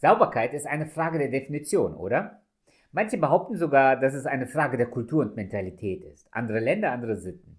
[0.00, 2.40] Sauberkeit ist eine Frage der Definition, oder?
[2.92, 6.28] Manche behaupten sogar, dass es eine Frage der Kultur und Mentalität ist.
[6.30, 7.58] Andere Länder, andere Sitten.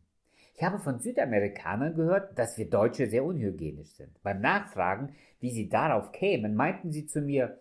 [0.55, 4.21] Ich habe von Südamerikanern gehört, dass wir Deutsche sehr unhygienisch sind.
[4.23, 7.59] Beim Nachfragen, wie sie darauf kämen, meinten sie zu mir,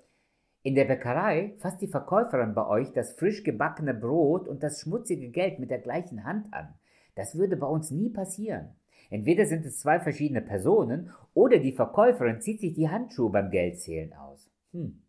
[0.63, 5.31] in der Bäckerei fasst die Verkäuferin bei euch das frisch gebackene Brot und das schmutzige
[5.31, 6.75] Geld mit der gleichen Hand an.
[7.15, 8.77] Das würde bei uns nie passieren.
[9.11, 14.13] Entweder sind es zwei verschiedene Personen oder die Verkäuferin zieht sich die Handschuhe beim Geldzählen
[14.13, 14.48] aus.
[14.79, 15.03] Hm,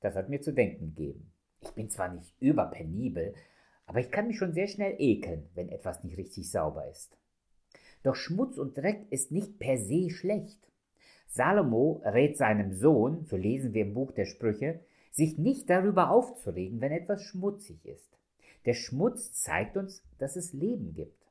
[0.00, 1.32] das hat mir zu denken gegeben.
[1.60, 3.34] Ich bin zwar nicht überpenibel,
[3.86, 7.16] aber ich kann mich schon sehr schnell ekeln, wenn etwas nicht richtig sauber ist.
[8.02, 10.58] Doch Schmutz und Dreck ist nicht per se schlecht.
[11.28, 14.80] Salomo rät seinem Sohn, so lesen wir im Buch der Sprüche,
[15.12, 18.18] sich nicht darüber aufzuregen, wenn etwas schmutzig ist.
[18.66, 21.22] Der Schmutz zeigt uns, dass es Leben gibt.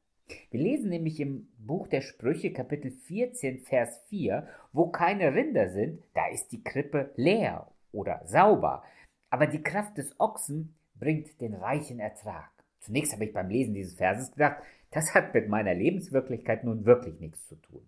[0.49, 6.03] Wir lesen nämlich im Buch der Sprüche Kapitel 14 Vers 4, wo keine Rinder sind,
[6.13, 8.83] da ist die Krippe leer oder sauber,
[9.29, 12.51] aber die Kraft des Ochsen bringt den reichen Ertrag.
[12.79, 14.57] Zunächst habe ich beim Lesen dieses Verses gedacht,
[14.91, 17.85] das hat mit meiner Lebenswirklichkeit nun wirklich nichts zu tun.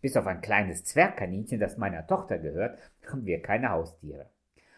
[0.00, 2.78] Bis auf ein kleines Zwergkaninchen, das meiner Tochter gehört,
[3.10, 4.30] haben wir keine Haustiere.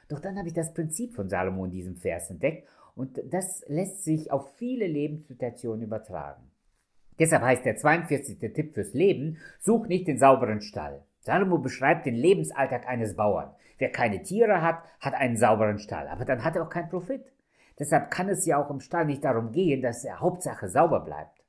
[0.08, 4.04] Doch dann habe ich das Prinzip von Salomo in diesem Vers entdeckt und das lässt
[4.04, 6.50] sich auf viele Lebenssituationen übertragen.
[7.18, 8.38] Deshalb heißt der 42.
[8.38, 11.04] Tipp fürs Leben, such nicht den sauberen Stall.
[11.26, 13.52] Salomo beschreibt den Lebensalltag eines Bauern.
[13.78, 17.32] Wer keine Tiere hat, hat einen sauberen Stall, aber dann hat er auch keinen Profit.
[17.80, 21.42] Deshalb kann es ja auch im Stall nicht darum gehen, dass er Hauptsache sauber bleibt.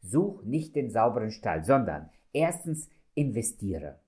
[0.00, 4.00] Such nicht den sauberen Stall, sondern erstens investiere.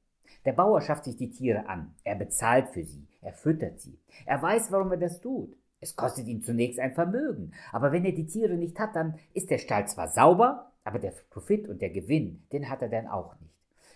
[0.47, 4.41] Der Bauer schafft sich die Tiere an, er bezahlt für sie, er füttert sie, er
[4.41, 5.55] weiß, warum er das tut.
[5.81, 9.51] Es kostet ihn zunächst ein Vermögen, aber wenn er die Tiere nicht hat, dann ist
[9.51, 13.39] der Stall zwar sauber, aber der Profit und der Gewinn, den hat er dann auch
[13.39, 13.50] nicht.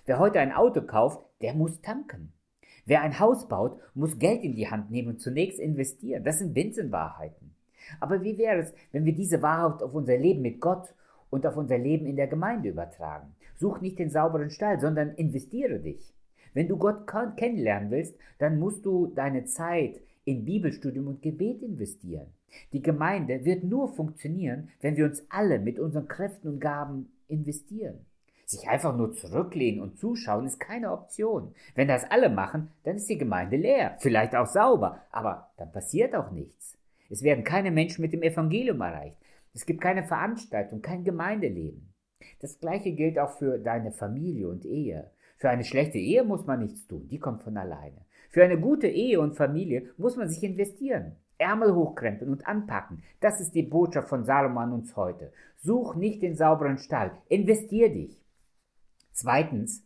[0.07, 2.33] Wer heute ein Auto kauft, der muss tanken.
[2.85, 6.25] Wer ein Haus baut, muss Geld in die Hand nehmen und zunächst investieren.
[6.25, 7.55] Das sind Binsenwahrheiten.
[8.01, 10.95] Aber wie wäre es, wenn wir diese Wahrheit auf unser Leben mit Gott
[11.31, 13.35] und auf unser Leben in der Gemeinde übertragen?
[13.57, 16.15] Such nicht den sauberen Stall, sondern investiere dich.
[16.53, 17.07] Wenn du Gott
[17.37, 22.27] kennenlernen willst, dann musst du deine Zeit in Bibelstudium und Gebet investieren.
[22.73, 28.05] Die Gemeinde wird nur funktionieren, wenn wir uns alle mit unseren Kräften und Gaben investieren.
[28.47, 31.55] Sich einfach nur zurücklehnen und zuschauen ist keine Option.
[31.75, 36.15] Wenn das alle machen, dann ist die Gemeinde leer, vielleicht auch sauber, aber dann passiert
[36.15, 36.77] auch nichts.
[37.09, 39.17] Es werden keine Menschen mit dem Evangelium erreicht.
[39.55, 41.95] Es gibt keine Veranstaltung, kein Gemeindeleben.
[42.41, 45.11] Das gleiche gilt auch für deine Familie und Ehe.
[45.37, 48.05] Für eine schlechte Ehe muss man nichts tun, die kommt von alleine.
[48.31, 51.17] Für eine gute Ehe und Familie muss man sich investieren.
[51.39, 53.03] Ärmel hochkrempeln und anpacken.
[53.21, 55.33] Das ist die Botschaft von Salomon uns heute.
[55.57, 58.24] Such nicht den sauberen Stall, investier dich.
[59.15, 59.85] Zweitens,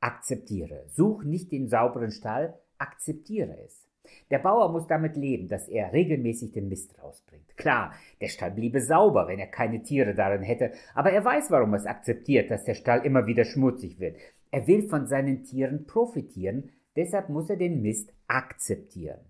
[0.00, 0.84] akzeptiere.
[0.86, 3.84] Such nicht den sauberen Stall, akzeptiere es.
[4.30, 7.56] Der Bauer muss damit leben, dass er regelmäßig den Mist rausbringt.
[7.56, 11.74] Klar, der Stall bliebe sauber, wenn er keine Tiere darin hätte, aber er weiß, warum
[11.74, 14.16] er es akzeptiert, dass der Stall immer wieder schmutzig wird.
[14.52, 19.20] Er will von seinen Tieren profitieren, deshalb muss er den Mist akzeptieren.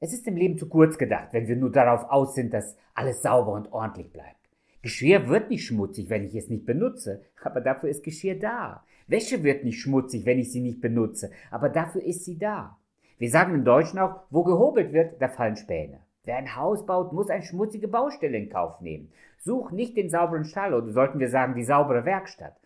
[0.00, 3.22] Es ist im Leben zu kurz gedacht, wenn wir nur darauf aus sind, dass alles
[3.22, 4.41] sauber und ordentlich bleibt.
[4.82, 8.84] Geschirr wird nicht schmutzig, wenn ich es nicht benutze, aber dafür ist Geschirr da.
[9.06, 12.78] Wäsche wird nicht schmutzig, wenn ich sie nicht benutze, aber dafür ist sie da.
[13.18, 16.00] Wir sagen im Deutschen auch, wo gehobelt wird, da fallen Späne.
[16.24, 19.12] Wer ein Haus baut, muss eine schmutzige Baustelle in Kauf nehmen.
[19.38, 22.56] Such nicht den sauberen Stall oder sollten wir sagen die saubere Werkstatt.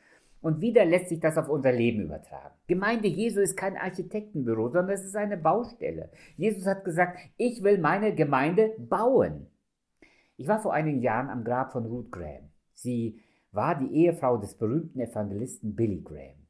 [0.41, 2.55] Und wieder lässt sich das auf unser Leben übertragen.
[2.67, 6.11] Gemeinde Jesu ist kein Architektenbüro, sondern es ist eine Baustelle.
[6.39, 9.49] Jesus hat gesagt, ich will meine Gemeinde bauen.
[10.39, 12.51] Ich war vor einigen Jahren am Grab von Ruth Graham.
[12.75, 13.21] Sie
[13.53, 16.47] war die Ehefrau des berühmten Evangelisten Billy Graham.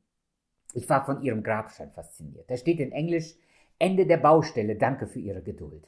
[0.75, 2.51] Ich war von ihrem Grabstein fasziniert.
[2.51, 3.37] Da steht in Englisch,
[3.79, 5.87] Ende der Baustelle, danke für Ihre Geduld.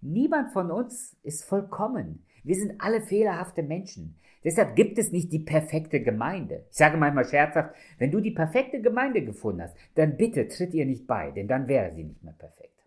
[0.00, 2.26] Niemand von uns ist vollkommen.
[2.42, 4.18] Wir sind alle fehlerhafte Menschen.
[4.42, 6.66] Deshalb gibt es nicht die perfekte Gemeinde.
[6.70, 10.84] Ich sage manchmal scherzhaft, wenn du die perfekte Gemeinde gefunden hast, dann bitte tritt ihr
[10.84, 12.84] nicht bei, denn dann wäre sie nicht mehr perfekt.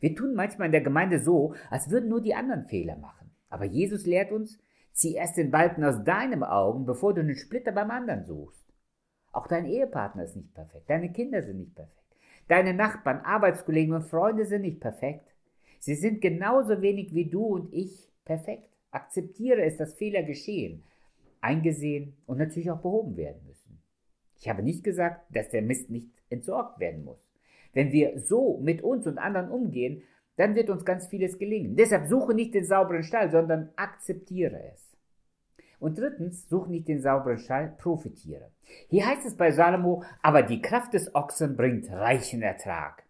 [0.00, 3.21] Wir tun manchmal in der Gemeinde so, als würden nur die anderen Fehler machen.
[3.52, 4.58] Aber Jesus lehrt uns,
[4.92, 8.64] zieh erst den Balken aus deinem Augen, bevor du einen Splitter beim anderen suchst.
[9.30, 12.16] Auch dein Ehepartner ist nicht perfekt, deine Kinder sind nicht perfekt.
[12.48, 15.34] Deine Nachbarn, Arbeitskollegen und Freunde sind nicht perfekt.
[15.80, 18.70] Sie sind genauso wenig wie du und ich perfekt.
[18.90, 20.82] Akzeptiere es, dass Fehler geschehen,
[21.42, 23.82] eingesehen und natürlich auch behoben werden müssen.
[24.38, 27.20] Ich habe nicht gesagt, dass der Mist nicht entsorgt werden muss.
[27.74, 30.02] Wenn wir so mit uns und anderen umgehen,
[30.36, 31.76] dann wird uns ganz vieles gelingen.
[31.76, 34.96] Deshalb suche nicht den sauberen Stall, sondern akzeptiere es.
[35.78, 38.50] Und drittens, such nicht den sauberen Stall, profitiere.
[38.88, 43.02] Hier heißt es bei Salomo, aber die Kraft des Ochsen bringt reichen Ertrag.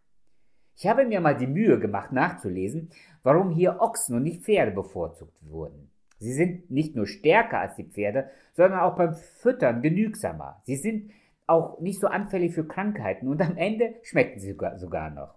[0.77, 2.91] Ich habe mir mal die Mühe gemacht nachzulesen,
[3.23, 5.91] warum hier Ochsen und nicht Pferde bevorzugt wurden.
[6.19, 10.61] Sie sind nicht nur stärker als die Pferde, sondern auch beim Füttern genügsamer.
[10.65, 11.11] Sie sind
[11.47, 15.35] auch nicht so anfällig für Krankheiten und am Ende schmecken sie sogar noch.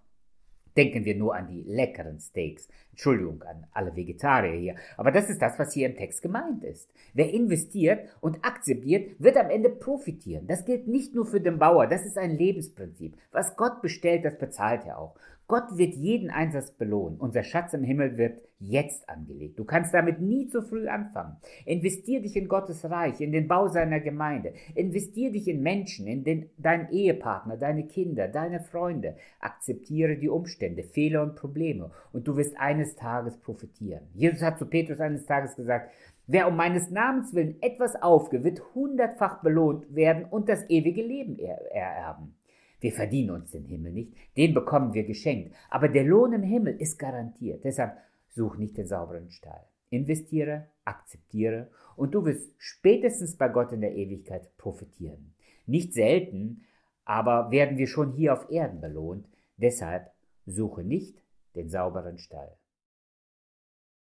[0.77, 2.67] Denken wir nur an die leckeren Steaks.
[2.91, 4.75] Entschuldigung an alle Vegetarier hier.
[4.97, 6.89] Aber das ist das, was hier im Text gemeint ist.
[7.13, 10.47] Wer investiert und akzeptiert, wird am Ende profitieren.
[10.47, 11.87] Das gilt nicht nur für den Bauer.
[11.87, 13.15] Das ist ein Lebensprinzip.
[13.31, 15.15] Was Gott bestellt, das bezahlt er auch.
[15.47, 17.19] Gott wird jeden Einsatz belohnen.
[17.19, 19.59] Unser Schatz im Himmel wird jetzt angelegt.
[19.59, 21.37] Du kannst damit nie zu früh anfangen.
[21.65, 24.53] Investier dich in Gottes Reich, in den Bau seiner Gemeinde.
[24.73, 29.17] Investier dich in Menschen, in den, deinen Ehepartner, deine Kinder, deine Freunde.
[29.39, 34.07] Akzeptiere die Umstände, Fehler und Probleme und du wirst eines Tages profitieren.
[34.13, 35.91] Jesus hat zu Petrus eines Tages gesagt,
[36.27, 41.37] Wer um meines Namens willen etwas aufgibt, wird hundertfach belohnt werden und das ewige Leben
[41.37, 42.35] ererben.
[42.79, 45.55] Wir verdienen uns den Himmel nicht, den bekommen wir geschenkt.
[45.69, 47.63] Aber der Lohn im Himmel ist garantiert.
[47.63, 47.97] Deshalb
[48.29, 49.65] such nicht den sauberen Stall.
[49.89, 55.33] Investiere, akzeptiere und du wirst spätestens bei Gott in der Ewigkeit profitieren.
[55.65, 56.63] Nicht selten,
[57.05, 59.27] aber werden wir schon hier auf Erden belohnt.
[59.57, 60.11] Deshalb
[60.45, 61.21] suche nicht
[61.55, 62.57] den sauberen Stall.